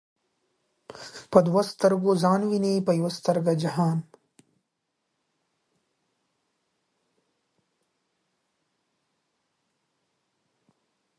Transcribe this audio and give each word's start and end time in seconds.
په 1.31 1.39
دوو 1.45 1.61
ستر 1.71 1.91
گو 2.03 2.11
ځان 2.23 2.41
ويني 2.49 2.73
په 2.85 2.91
يوه 2.99 3.11
سترگه 3.17 3.53
جهان 3.63 3.97